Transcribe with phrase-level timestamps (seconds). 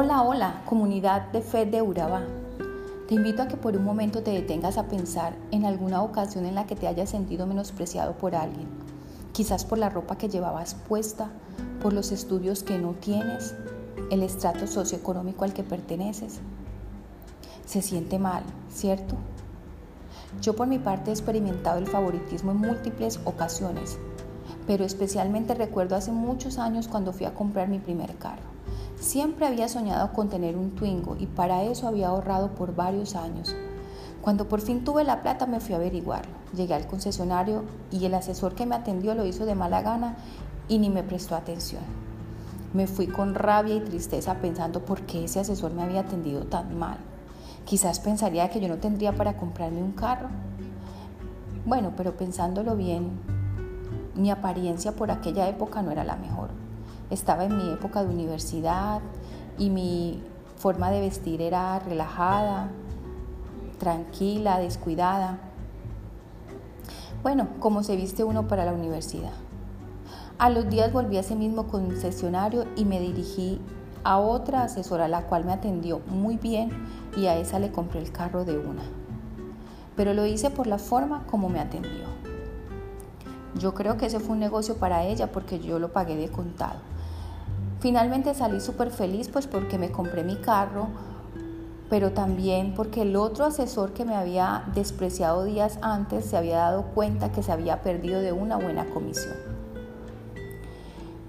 [0.00, 2.22] Hola, hola, comunidad de fe de Urabá.
[3.08, 6.54] Te invito a que por un momento te detengas a pensar en alguna ocasión en
[6.54, 8.68] la que te hayas sentido menospreciado por alguien,
[9.32, 11.30] quizás por la ropa que llevabas puesta,
[11.82, 13.56] por los estudios que no tienes,
[14.12, 16.38] el estrato socioeconómico al que perteneces.
[17.66, 19.16] Se siente mal, ¿cierto?
[20.40, 23.98] Yo por mi parte he experimentado el favoritismo en múltiples ocasiones,
[24.64, 28.57] pero especialmente recuerdo hace muchos años cuando fui a comprar mi primer carro.
[29.00, 33.54] Siempre había soñado con tener un Twingo y para eso había ahorrado por varios años.
[34.20, 36.32] Cuando por fin tuve la plata me fui a averiguarlo.
[36.54, 37.62] Llegué al concesionario
[37.92, 40.16] y el asesor que me atendió lo hizo de mala gana
[40.66, 41.82] y ni me prestó atención.
[42.74, 46.76] Me fui con rabia y tristeza pensando por qué ese asesor me había atendido tan
[46.76, 46.98] mal.
[47.64, 50.28] Quizás pensaría que yo no tendría para comprarme un carro.
[51.64, 53.10] Bueno, pero pensándolo bien,
[54.16, 56.50] mi apariencia por aquella época no era la mejor.
[57.10, 59.00] Estaba en mi época de universidad
[59.56, 60.22] y mi
[60.56, 62.68] forma de vestir era relajada,
[63.78, 65.38] tranquila, descuidada.
[67.22, 69.32] Bueno, como se viste uno para la universidad.
[70.38, 73.60] A los días volví a ese mismo concesionario y me dirigí
[74.04, 76.70] a otra asesora, la cual me atendió muy bien
[77.16, 78.82] y a esa le compré el carro de una.
[79.96, 82.06] Pero lo hice por la forma como me atendió.
[83.58, 86.78] Yo creo que ese fue un negocio para ella porque yo lo pagué de contado.
[87.80, 90.88] Finalmente salí súper feliz pues porque me compré mi carro,
[91.88, 96.86] pero también porque el otro asesor que me había despreciado días antes se había dado
[96.94, 99.34] cuenta que se había perdido de una buena comisión.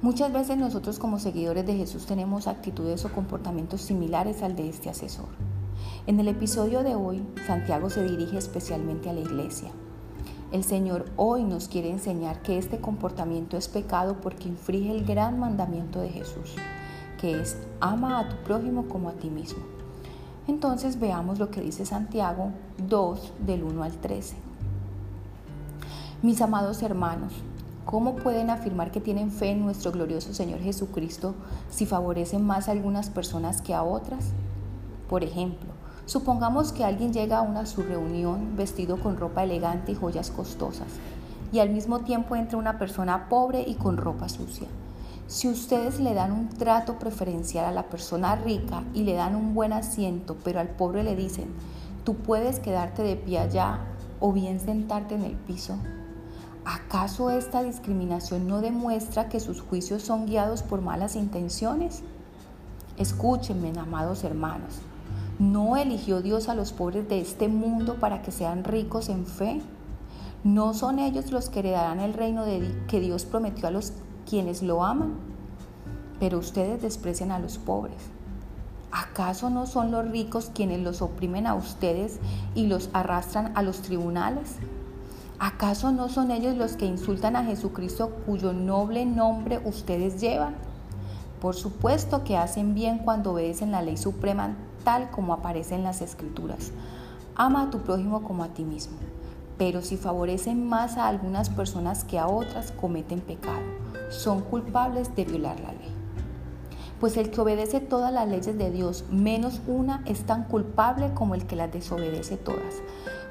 [0.00, 4.88] Muchas veces nosotros como seguidores de Jesús tenemos actitudes o comportamientos similares al de este
[4.88, 5.28] asesor.
[6.06, 9.70] En el episodio de hoy, Santiago se dirige especialmente a la iglesia.
[10.50, 15.38] El Señor hoy nos quiere enseñar que este comportamiento es pecado porque infringe el gran
[15.38, 16.54] mandamiento de Jesús,
[17.20, 19.62] que es ama a tu prójimo como a ti mismo.
[20.46, 24.36] Entonces veamos lo que dice Santiago 2 del 1 al 13.
[26.22, 27.34] Mis amados hermanos,
[27.84, 31.34] ¿cómo pueden afirmar que tienen fe en nuestro glorioso Señor Jesucristo
[31.68, 34.30] si favorecen más a algunas personas que a otras?
[35.10, 35.77] Por ejemplo,
[36.08, 40.88] Supongamos que alguien llega a una su reunión vestido con ropa elegante y joyas costosas
[41.52, 44.68] y al mismo tiempo entra una persona pobre y con ropa sucia.
[45.26, 49.52] Si ustedes le dan un trato preferencial a la persona rica y le dan un
[49.52, 51.48] buen asiento, pero al pobre le dicen,
[52.04, 53.80] tú puedes quedarte de pie allá
[54.18, 55.76] o bien sentarte en el piso,
[56.64, 62.02] ¿acaso esta discriminación no demuestra que sus juicios son guiados por malas intenciones?
[62.96, 64.80] Escúchenme, amados hermanos.
[65.38, 69.60] ¿No eligió Dios a los pobres de este mundo para que sean ricos en fe?
[70.42, 72.44] ¿No son ellos los que heredarán el reino
[72.88, 73.92] que Dios prometió a los
[74.28, 75.14] quienes lo aman?
[76.18, 77.98] Pero ustedes desprecian a los pobres.
[78.90, 82.18] ¿Acaso no son los ricos quienes los oprimen a ustedes
[82.56, 84.56] y los arrastran a los tribunales?
[85.38, 90.56] ¿Acaso no son ellos los que insultan a Jesucristo cuyo noble nombre ustedes llevan?
[91.40, 96.00] Por supuesto que hacen bien cuando obedecen la ley suprema tal como aparece en las
[96.00, 96.72] escrituras.
[97.34, 98.96] Ama a tu prójimo como a ti mismo.
[99.58, 103.62] Pero si favorecen más a algunas personas que a otras, cometen pecado.
[104.10, 105.92] Son culpables de violar la ley.
[107.00, 111.34] Pues el que obedece todas las leyes de Dios, menos una, es tan culpable como
[111.34, 112.82] el que las desobedece todas.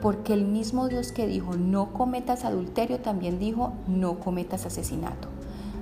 [0.00, 5.31] Porque el mismo Dios que dijo no cometas adulterio, también dijo no cometas asesinato.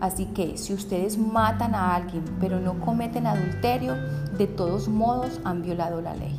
[0.00, 3.94] Así que si ustedes matan a alguien pero no cometen adulterio,
[4.36, 6.38] de todos modos han violado la ley.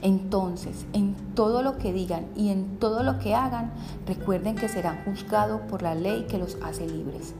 [0.00, 3.72] Entonces, en todo lo que digan y en todo lo que hagan,
[4.06, 7.34] recuerden que serán juzgados por la ley que los hace libres.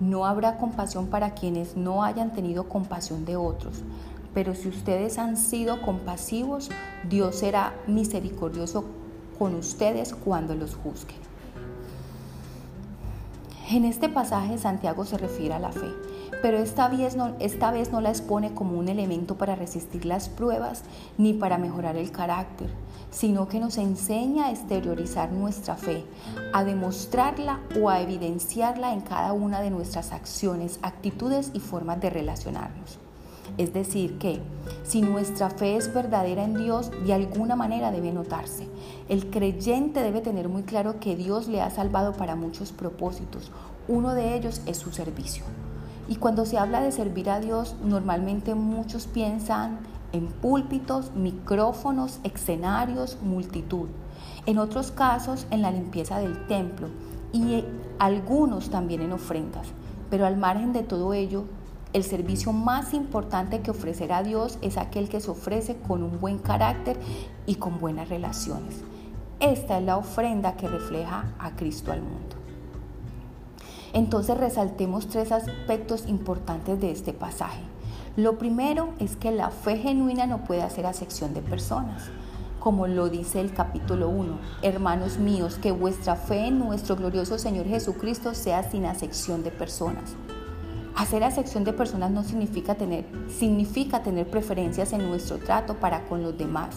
[0.00, 3.82] No habrá compasión para quienes no hayan tenido compasión de otros,
[4.34, 6.68] pero si ustedes han sido compasivos,
[7.08, 8.84] Dios será misericordioso
[9.38, 11.14] con ustedes cuando los juzgue.
[13.74, 15.88] En este pasaje Santiago se refiere a la fe,
[16.42, 20.84] pero esta vez, no, la expone como un elemento para resistir las pruebas
[21.18, 22.70] ni para mejorar el carácter,
[23.10, 26.04] sino que nos enseña a exteriorizar nuestra fe,
[26.52, 32.10] a demostrarla o a evidenciarla en cada una de nuestras acciones, actitudes y formas de
[32.10, 33.03] relacionarnos.
[33.58, 34.40] Es decir, que
[34.82, 38.68] si nuestra fe es verdadera en Dios, de alguna manera debe notarse.
[39.08, 43.50] El creyente debe tener muy claro que Dios le ha salvado para muchos propósitos.
[43.86, 45.44] Uno de ellos es su servicio.
[46.08, 49.78] Y cuando se habla de servir a Dios, normalmente muchos piensan
[50.12, 53.88] en púlpitos, micrófonos, escenarios, multitud.
[54.46, 56.88] En otros casos, en la limpieza del templo
[57.32, 57.64] y
[57.98, 59.68] algunos también en ofrendas.
[60.10, 61.44] Pero al margen de todo ello,
[61.94, 66.38] El servicio más importante que ofrecerá Dios es aquel que se ofrece con un buen
[66.38, 66.98] carácter
[67.46, 68.82] y con buenas relaciones.
[69.38, 72.34] Esta es la ofrenda que refleja a Cristo al mundo.
[73.92, 77.62] Entonces resaltemos tres aspectos importantes de este pasaje.
[78.16, 82.10] Lo primero es que la fe genuina no puede hacer acepción de personas
[82.58, 84.38] como lo dice el capítulo 1.
[84.62, 90.16] Hermanos míos, que vuestra fe en nuestro glorioso Señor Jesucristo sea sin acepción de personas.
[90.96, 96.22] Hacer acepción de personas no significa tener, significa tener preferencias en nuestro trato para con
[96.22, 96.76] los demás,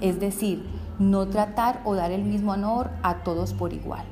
[0.00, 0.64] es decir,
[0.98, 4.04] no tratar o dar el mismo honor a todos por igual.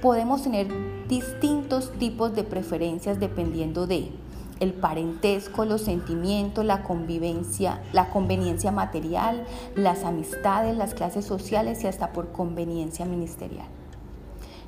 [0.00, 0.68] Podemos tener
[1.08, 4.12] distintos tipos de preferencias dependiendo de
[4.60, 9.44] el parentesco, los sentimientos, la convivencia, la conveniencia material,
[9.74, 13.66] las amistades, las clases sociales y hasta por conveniencia ministerial.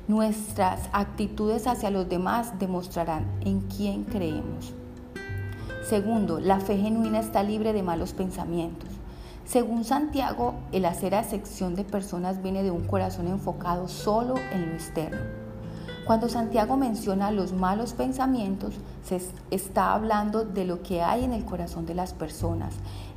[0.07, 4.73] Nuestras actitudes hacia los demás demostrarán en quién creemos.
[5.83, 8.89] Segundo, la fe genuina está libre de malos pensamientos.
[9.45, 14.73] Según Santiago, el hacer acepción de personas viene de un corazón enfocado solo en lo
[14.73, 15.47] externo
[16.07, 19.21] cuando Santiago menciona los malos pensamientos, se
[19.51, 22.75] está hablando de lo que hay en el corazón de las personas.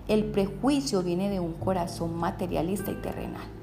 [0.08, 3.59] El prejuicio viene de un corazón materialista y terrenal.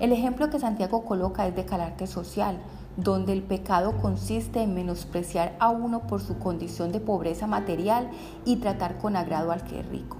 [0.00, 2.58] El ejemplo que Santiago coloca es de carácter social,
[2.96, 8.10] donde el pecado consiste en menospreciar a uno por su condición de pobreza material
[8.44, 10.16] y tratar con agrado al que es rico.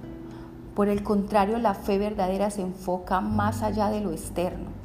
[0.75, 4.81] Por el contrario, la fe verdadera se enfoca más allá de lo externo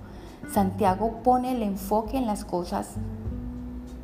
[0.53, 2.95] Santiago pone el enfoque en las cosas,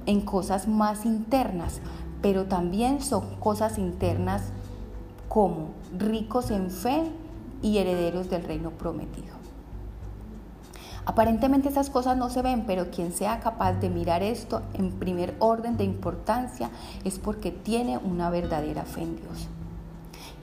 [0.07, 1.81] en cosas más internas,
[2.21, 4.53] pero también son cosas internas
[5.29, 7.05] como ricos en fe
[7.63, 9.42] y herederos del reino prometido.
[11.05, 15.35] Aparentemente esas cosas no se ven, pero quien sea capaz de mirar esto en primer
[15.41, 16.71] orden de importancia
[17.05, 19.49] es porque tiene una verdadera fe en Dios.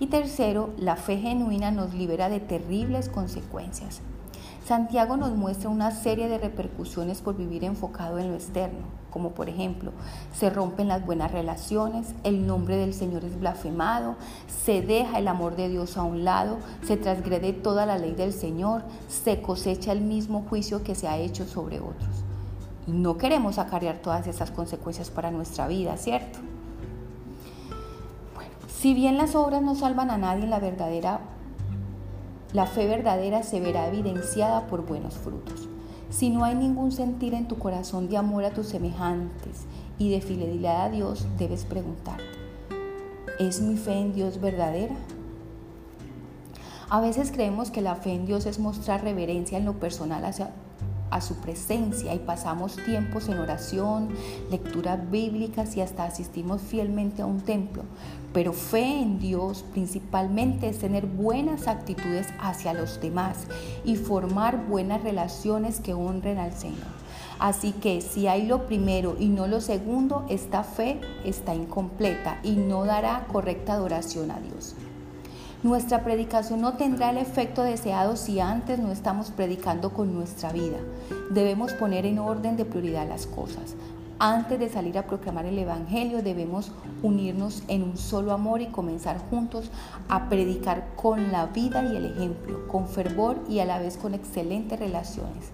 [0.02, 4.02] Y tercero, la fe genuina nos libera de terribles consecuencias.
[4.66, 9.50] Santiago nos muestra una serie de repercusiones por vivir enfocado en lo externo, como por
[9.50, 9.92] ejemplo,
[10.34, 14.16] se rompen las buenas relaciones, el nombre del Señor es blasfemado,
[14.64, 18.34] se deja el amor de Dios a un lado, se transgrede toda la ley del
[18.34, 22.24] Señor, se cosecha el mismo juicio que se ha hecho sobre otros.
[22.88, 26.40] Y no queremos acarrear todas esas consecuencias para nuestra vida, ¿cierto?
[28.36, 31.20] Bueno, si bien las obras no salvan a nadie, la verdadera
[32.52, 35.70] la fe verdadera se verá evidenciada por buenos frutos.
[36.10, 39.66] Si no hay ningún sentir en tu corazón de amor a tus semejantes
[40.00, 42.24] y de fidelidad a Dios, debes preguntarte,
[43.40, 44.96] ¿es mi fe en Dios verdadera?
[46.90, 50.52] A veces creemos que la fe en Dios es mostrar reverencia en lo personal hacia
[51.12, 54.10] a su presencia y pasamos tiempos en oración,
[54.50, 57.84] lecturas bíblicas y hasta asistimos fielmente a un templo.
[58.34, 63.48] Pero fe en Dios principalmente es tener buenas actitudes hacia los demás
[63.84, 67.00] y formar buenas relaciones que honren al Señor.
[67.40, 72.52] Así que si hay lo primero y no lo segundo, esta fe está incompleta y
[72.52, 74.76] no dará correcta adoración a Dios.
[75.62, 80.78] Nuestra predicación no tendrá el efecto deseado si antes no estamos predicando con nuestra vida.
[81.32, 83.76] Debemos poner en orden de prioridad las cosas.
[84.20, 86.72] Antes de salir a proclamar el Evangelio debemos
[87.04, 89.70] unirnos en un solo amor y comenzar juntos
[90.08, 94.14] a predicar con la vida y el ejemplo, con fervor y a la vez con
[94.14, 95.52] excelentes relaciones.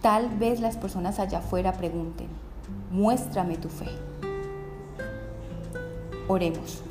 [0.00, 2.28] Tal vez las personas allá afuera pregunten,
[2.90, 3.88] muéstrame tu fe.
[6.28, 6.82] Oremos.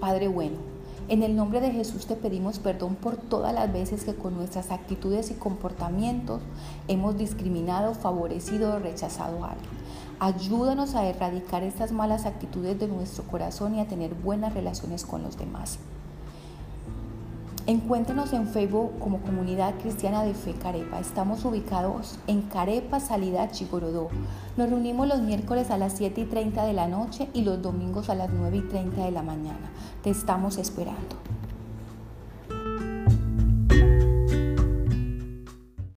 [0.00, 0.67] Padre bueno,
[1.08, 4.70] en el nombre de Jesús te pedimos perdón por todas las veces que con nuestras
[4.70, 6.42] actitudes y comportamientos
[6.86, 9.70] hemos discriminado, favorecido o rechazado a alguien.
[10.20, 15.22] Ayúdanos a erradicar estas malas actitudes de nuestro corazón y a tener buenas relaciones con
[15.22, 15.78] los demás.
[17.68, 21.00] Encuéntrenos en Facebook como Comunidad Cristiana de Fe Carepa.
[21.00, 24.08] Estamos ubicados en Carepa, salida Chigorodó.
[24.56, 28.08] Nos reunimos los miércoles a las 7 y 30 de la noche y los domingos
[28.08, 29.70] a las 9 y 30 de la mañana.
[30.02, 31.27] Te estamos esperando.